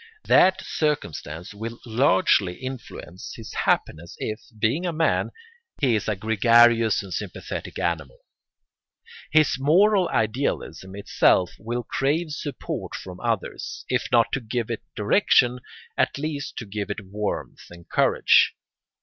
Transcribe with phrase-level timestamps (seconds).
[0.25, 5.29] That circumstance will largely influence his happiness if, being a man,
[5.79, 8.17] he is a gregarious and sympathetic animal.
[9.29, 15.59] His moral idealism itself will crave support from others, if not to give it direction,
[15.95, 18.55] at least to give it warmth and courage.